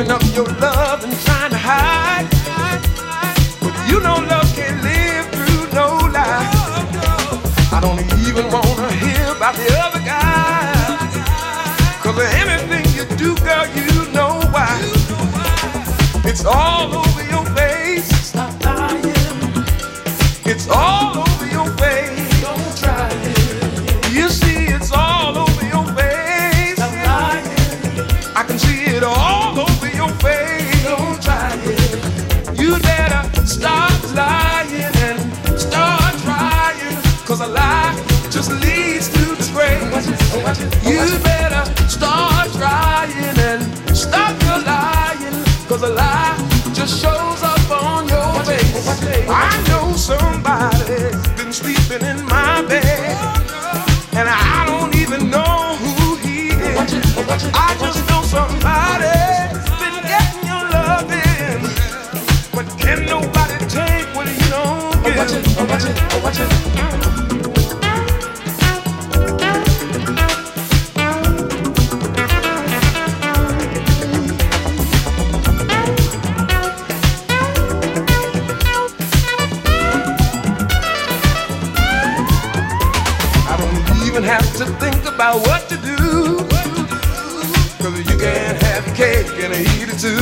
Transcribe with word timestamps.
giving 0.00 0.12
up 0.12 0.22
your 0.34 0.46
love 0.60 1.04
and 1.04 1.12
trying 1.20 1.50
to 1.50 1.58
hide. 1.58 2.26
But 3.60 3.74
you 3.90 4.00
know 4.00 4.14
love 4.14 4.50
can't 4.54 4.82
live 4.82 5.26
through 5.28 5.74
no 5.74 5.88
lies. 6.08 6.54
I 7.70 7.80
don't 7.82 8.00
even 8.26 8.50
wanna 8.50 8.90
hear 8.92 9.36
about 9.36 9.56
the 9.56 9.68
other 9.78 10.00
guy. 10.00 10.72
Cause 12.00 12.18
anything 12.34 12.86
you 12.96 13.04
do, 13.16 13.36
girl, 13.44 13.66
you 13.76 14.10
know 14.12 14.40
why. 14.50 14.80
It's 16.24 16.46
all 16.46 16.96
over. 16.96 17.09
You 88.10 88.18
can 88.18 88.56
have 88.56 88.84
the 88.84 88.92
cake 88.92 89.28
and 89.44 89.54
eat 89.54 89.88
it 89.88 89.98
too. 89.98 90.18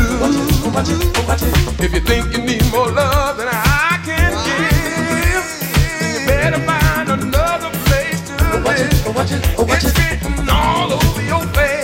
If 1.83 1.95
you 1.95 2.01
think 2.01 2.37
you 2.37 2.43
need 2.45 2.65
more 2.71 2.91
love 2.91 3.39
than 3.39 3.49
I 3.51 3.99
can 4.05 4.33
give, 4.49 5.47
you 5.81 6.27
better 6.27 6.61
find 6.67 7.09
another 7.09 7.71
place 7.87 8.21
to 8.29 8.35
live. 8.61 8.93
It's 9.71 9.85
written 9.99 10.49
all 10.51 10.93
over 10.93 11.23
your 11.23 11.47
face. 11.55 11.78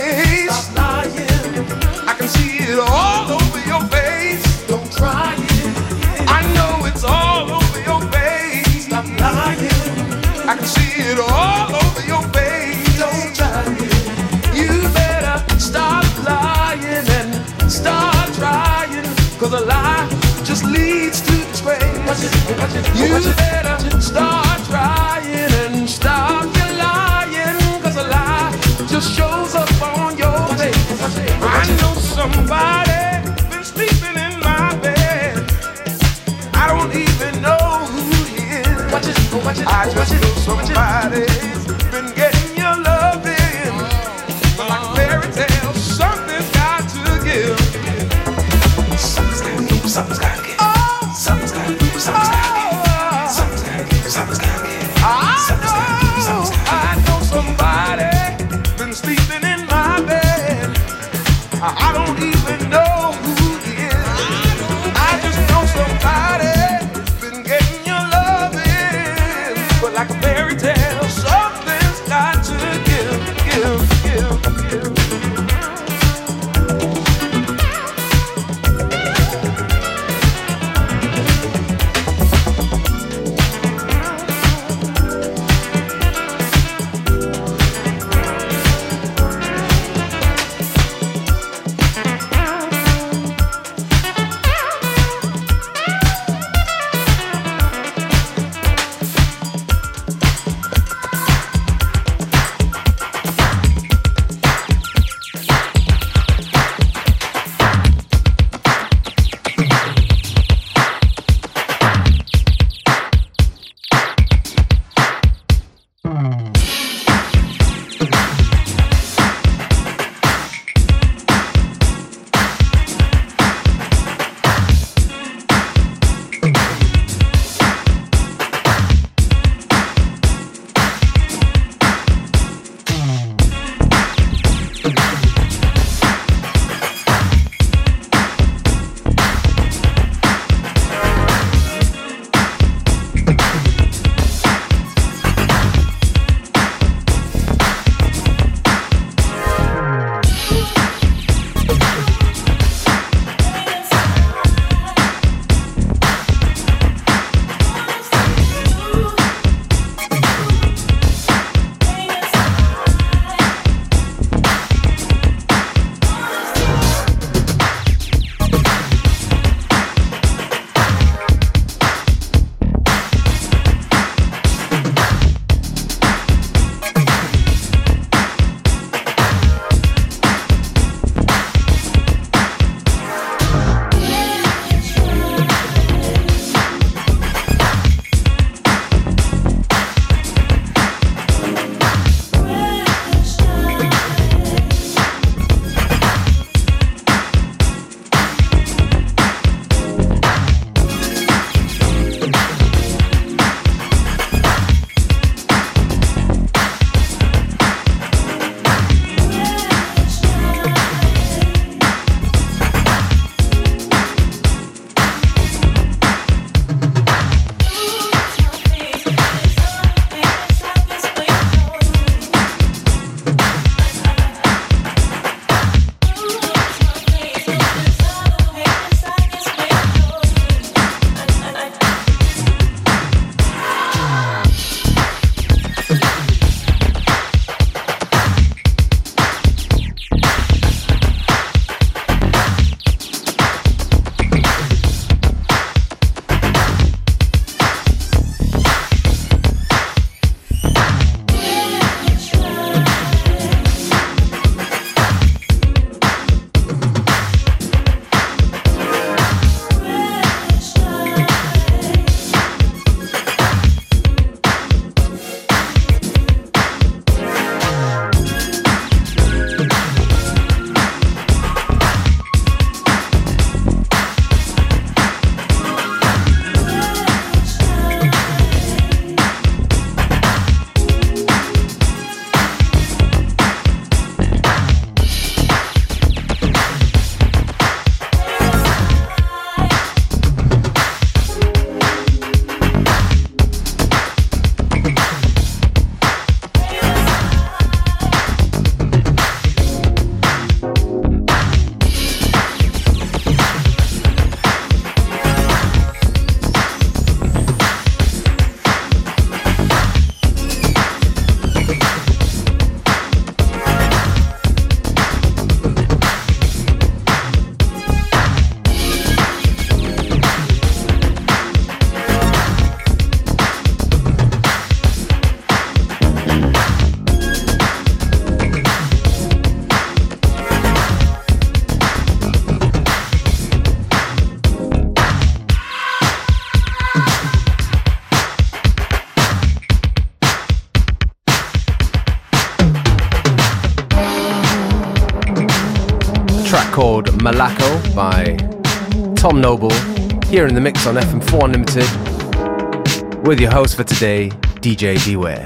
In 350.55 350.63
the 350.63 350.69
mix 350.69 350.87
on 350.87 350.95
FM4 350.95 351.43
Unlimited 351.45 353.27
with 353.27 353.41
your 353.41 353.51
host 353.51 353.75
for 353.75 353.83
today, 353.83 354.29
DJ 354.61 355.03
Beware. 355.05 355.45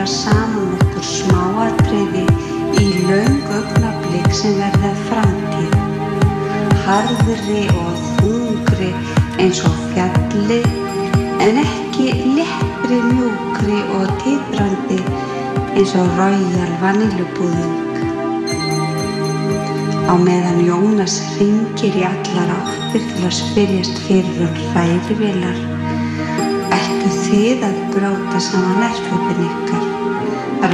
Hræra 0.00 0.06
saman 0.08 0.70
okkur 0.80 1.04
smáatriði 1.04 2.22
í 2.80 2.84
löng 3.04 3.42
augnablik 3.52 4.30
sem 4.32 4.54
verða 4.56 4.92
framtíð. 5.08 5.74
Harðri 6.86 7.64
og 7.82 7.98
þungri 8.16 8.88
eins 9.42 9.60
og 9.68 9.76
fjalli 9.90 10.62
en 11.44 11.60
ekki 11.60 12.06
leppri, 12.38 13.02
mjúkri 13.10 13.82
og 13.98 14.14
titrandi 14.22 15.02
eins 15.76 15.92
og 16.00 16.08
Royal 16.16 16.72
Vanillubúðung. 16.80 17.76
Á 20.08 20.16
meðan 20.16 20.64
Jónas 20.64 21.20
ringir 21.36 22.00
í 22.00 22.06
allar 22.08 22.56
áttir 22.56 23.04
til 23.04 23.28
að 23.28 23.36
spyrjast 23.42 24.00
fyrir 24.08 24.48
um 24.48 24.58
hrærivélar, 24.72 25.62
ættu 26.80 27.14
þið 27.20 27.68
að 27.68 27.86
bróta 27.94 28.44
saman 28.48 28.88
erföpin 28.88 29.46
ykkar, 29.50 29.89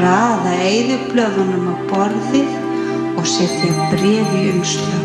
raða 0.01 0.53
eyðublöðunum 0.67 1.69
á 1.71 1.75
borðið 1.91 2.51
og 3.17 3.27
setja 3.29 3.89
bref 3.93 4.35
í 4.37 4.43
umslög. 4.53 5.05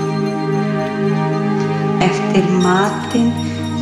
Eftir 2.05 2.49
matinn 2.63 3.31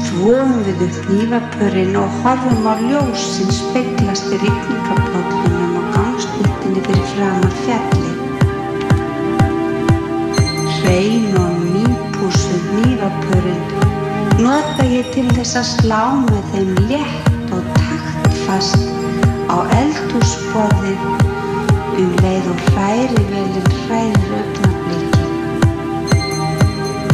þvóum 0.07 0.53
við 0.67 0.83
upp 0.87 0.99
hnífapörinn 1.07 1.97
og 1.99 2.19
horfum 2.23 2.67
á 2.67 2.73
ljós 2.83 3.25
sem 3.35 3.49
speglast 3.53 4.29
í 4.33 4.41
rikningaprótlunum 4.43 5.79
og 5.81 5.89
gangstiltinni 5.95 6.85
fyrir 6.87 7.07
framar 7.13 7.57
fjallið. 7.63 8.17
Hrein 10.79 11.35
og 11.39 11.65
nýpúsuð 11.65 12.69
hnífapörinn 12.75 13.65
nota 14.39 14.85
ég 14.87 15.09
til 15.15 15.27
þess 15.35 15.59
að 15.59 15.67
slá 15.73 16.03
með 16.23 16.53
þeim 16.53 16.71
létt 16.87 17.53
og 17.55 17.67
taktfast 17.75 18.98
á 19.49 19.57
eldhúsborðið 19.79 21.01
um 21.99 22.11
leið 22.23 22.45
og 22.51 22.59
hrærivelin 22.69 23.69
hrærir 23.85 24.31
augnablikin. 24.39 25.31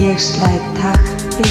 Ég 0.03 0.19
slæði 0.19 0.71
takti 0.79 1.49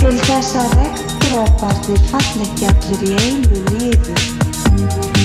til 0.00 0.16
þess 0.24 0.56
að 0.62 0.74
regndróparnir 0.80 2.00
fall 2.10 2.44
ekki 2.46 2.64
allir 2.70 3.00
í 3.06 3.12
einu 3.26 3.58
niður. 3.70 4.20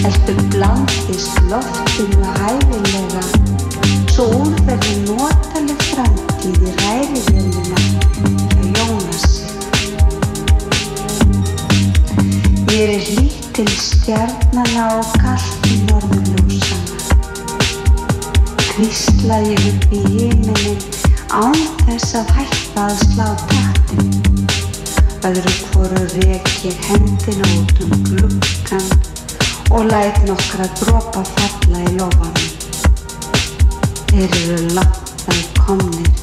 Heldur 0.02 0.40
blandist 0.54 1.40
loftinu 1.52 2.22
hæfilega 2.42 3.24
svo 4.12 4.26
úr 4.44 4.58
verði 4.68 4.96
notaleg 5.08 5.86
framtíð 5.94 6.66
í 6.68 6.74
ræðivélina 6.82 7.80
hjá 8.52 8.64
Jónasi. 8.76 9.46
Mér 12.68 12.98
er 12.98 13.06
lít 13.08 13.41
til 13.54 13.68
stjarnana 13.68 14.84
og 14.98 15.08
kallt 15.20 15.66
í 15.68 15.78
norðurljósana. 15.90 16.98
Hvísla 18.72 19.40
ég 19.44 19.66
upp 19.72 19.96
í 19.96 20.02
himinin 20.06 20.78
án 21.36 21.58
þess 21.82 22.16
að 22.20 22.32
hætta 22.38 22.86
að 22.86 23.02
slá 23.02 23.26
taktin. 23.52 24.46
Öðru 25.28 25.54
hvoru 25.72 26.04
rek 26.14 26.48
ég 26.68 26.86
hendina 26.88 27.50
út 27.58 27.82
um 27.86 27.92
gluggan 28.08 28.88
og 29.72 29.90
læt 29.92 30.22
nokkra 30.30 30.70
dropa 30.80 31.26
falla 31.34 31.84
í 31.84 31.96
lofanum. 31.98 32.50
Þeir 34.14 34.38
eru 34.44 34.62
langt 34.78 35.28
að 35.28 35.44
komnir. 35.60 36.14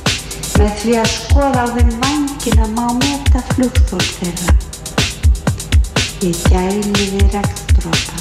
Með 0.56 0.80
því 0.80 0.96
að 1.02 1.12
skoða 1.18 1.68
á 1.68 1.74
þeim 1.76 1.92
vangina 2.00 2.72
má 2.72 2.88
meta 3.02 3.44
flugþól 3.52 4.08
þeirra. 4.16 4.67
Ég 6.18 6.34
gæli 6.50 6.80
við 6.98 7.30
regndrópa. 7.30 8.17